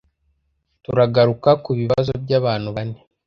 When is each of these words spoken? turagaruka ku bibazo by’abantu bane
turagaruka 0.83 1.49
ku 1.63 1.71
bibazo 1.79 2.11
by’abantu 2.23 2.67
bane 2.75 2.99